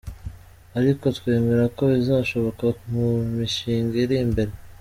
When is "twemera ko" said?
1.17-1.83